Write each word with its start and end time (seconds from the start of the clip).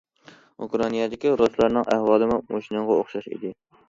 ئۇكرائىنادىكى 0.65 1.33
رۇسلارنىڭ 1.41 1.85
ئەھۋالىمۇ 1.97 2.39
مۇشۇنىڭغا 2.55 2.97
ئوخشاش 3.03 3.29
ئىدى. 3.35 3.53